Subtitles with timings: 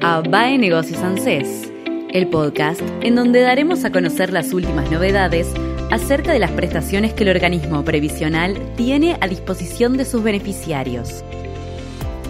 [0.00, 1.72] a BAE Negocios ANSES,
[2.12, 5.52] el podcast en donde daremos a conocer las últimas novedades
[5.90, 11.24] acerca de las prestaciones que el organismo previsional tiene a disposición de sus beneficiarios.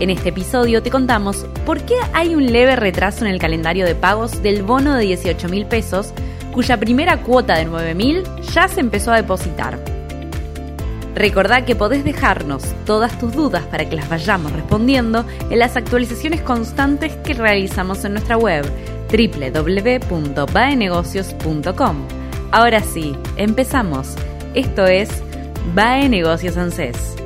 [0.01, 3.95] En este episodio te contamos por qué hay un leve retraso en el calendario de
[3.95, 6.13] pagos del bono de 18 mil pesos,
[6.53, 8.23] cuya primera cuota de 9 mil
[8.55, 9.98] ya se empezó a depositar.
[11.19, 16.41] Recordá que podés dejarnos todas tus dudas para que las vayamos respondiendo en las actualizaciones
[16.43, 18.65] constantes que realizamos en nuestra web
[19.11, 21.97] www.baenegocios.com.
[22.53, 24.15] Ahora sí, empezamos.
[24.55, 25.09] Esto es
[25.75, 27.17] Bae Negocios ANSES.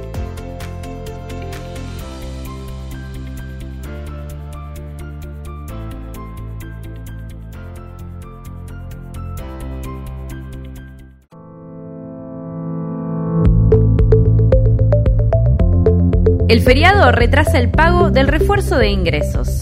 [16.52, 19.58] El feriado retrasa el pago del refuerzo de ingresos.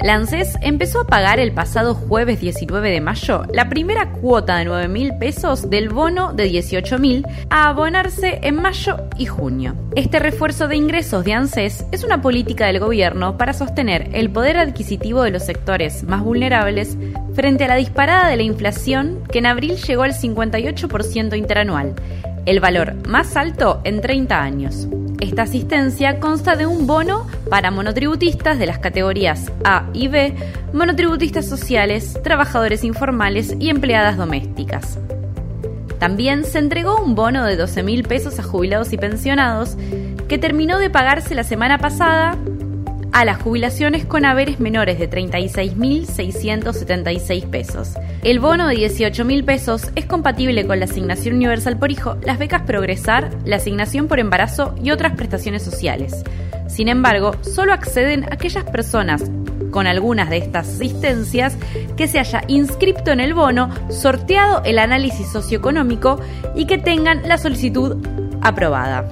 [0.00, 4.66] La ANSES empezó a pagar el pasado jueves 19 de mayo la primera cuota de
[4.66, 9.74] 9 mil pesos del bono de 18 mil a abonarse en mayo y junio.
[9.96, 14.58] Este refuerzo de ingresos de ANSES es una política del gobierno para sostener el poder
[14.58, 16.96] adquisitivo de los sectores más vulnerables
[17.34, 21.96] frente a la disparada de la inflación que en abril llegó al 58% interanual,
[22.46, 24.88] el valor más alto en 30 años.
[25.20, 30.34] Esta asistencia consta de un bono para monotributistas de las categorías A y B,
[30.72, 34.98] monotributistas sociales, trabajadores informales y empleadas domésticas.
[35.98, 39.76] También se entregó un bono de 12 mil pesos a jubilados y pensionados
[40.28, 42.38] que terminó de pagarse la semana pasada
[43.18, 47.94] a las jubilaciones con haberes menores de 36.676 pesos.
[48.22, 52.62] El bono de 18.000 pesos es compatible con la asignación universal por hijo, las becas
[52.62, 56.22] Progresar, la asignación por embarazo y otras prestaciones sociales.
[56.68, 59.24] Sin embargo, solo acceden aquellas personas
[59.72, 61.56] con algunas de estas asistencias
[61.96, 66.20] que se haya inscrito en el bono, sorteado el análisis socioeconómico
[66.54, 67.96] y que tengan la solicitud
[68.42, 69.08] aprobada.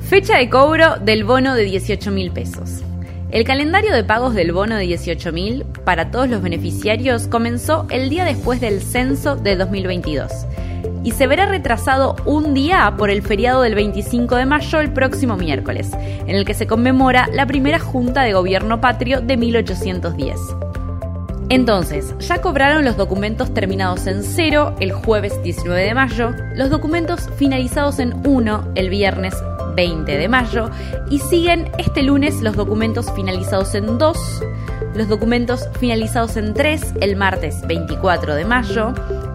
[0.01, 2.83] Fecha de cobro del bono de 18 mil pesos.
[3.31, 8.11] El calendario de pagos del bono de 18 mil para todos los beneficiarios comenzó el
[8.11, 10.33] día después del censo de 2022
[11.05, 15.37] y se verá retrasado un día por el feriado del 25 de mayo el próximo
[15.37, 20.70] miércoles, en el que se conmemora la primera Junta de Gobierno Patrio de 1810.
[21.51, 27.29] Entonces, ya cobraron los documentos terminados en 0 el jueves 19 de mayo, los documentos
[27.37, 29.35] finalizados en 1 el viernes
[29.75, 30.71] 20 de mayo
[31.11, 34.43] y siguen este lunes los documentos finalizados en 2,
[34.95, 38.95] los documentos finalizados en 3 el martes 24 de mayo,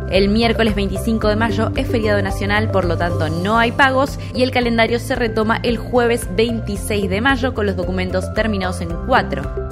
[0.09, 4.43] el miércoles 25 de mayo es feriado nacional, por lo tanto no hay pagos y
[4.43, 9.64] el calendario se retoma el jueves 26 de mayo con los documentos terminados en 4.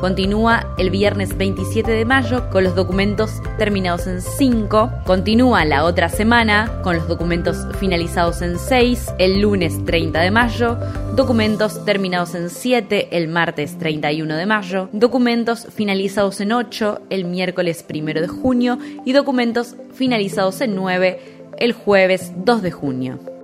[0.00, 4.92] Continúa el viernes 27 de mayo con los documentos terminados en 5.
[5.04, 10.78] Continúa la otra semana con los documentos finalizados en 6 el lunes 30 de mayo.
[11.16, 14.88] Documentos terminados en 7 el martes 31 de mayo.
[14.92, 18.78] Documentos finalizados en 8 el miércoles 1 de junio.
[19.04, 21.20] Y documentos finalizados en 9
[21.58, 23.37] el jueves 2 de junio.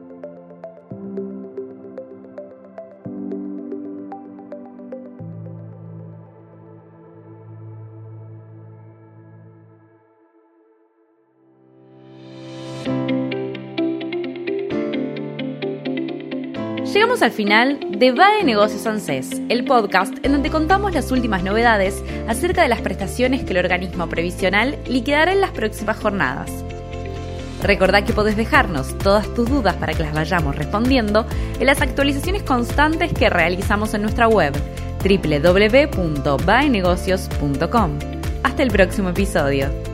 [16.93, 22.05] Llegamos al final de VAE Negocios ANSES, el podcast en donde contamos las últimas novedades
[22.29, 26.53] acerca de las prestaciones que el organismo previsional liquidará en las próximas jornadas.
[27.63, 31.25] Recordá que podés dejarnos todas tus dudas para que las vayamos respondiendo
[31.59, 34.53] en las actualizaciones constantes que realizamos en nuestra web
[35.03, 37.99] www.baenegocios.com.
[38.43, 39.94] Hasta el próximo episodio.